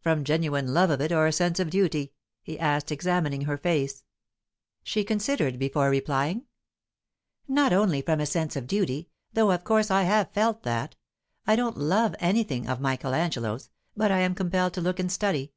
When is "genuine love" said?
0.24-0.88